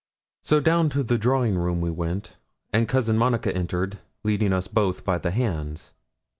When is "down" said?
0.59-0.89